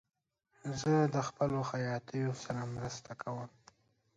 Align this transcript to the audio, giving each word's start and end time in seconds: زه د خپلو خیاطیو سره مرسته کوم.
زه 0.79 0.93
د 1.15 1.17
خپلو 1.27 1.59
خیاطیو 1.71 2.31
سره 2.43 2.61
مرسته 2.75 3.11
کوم. 3.21 3.49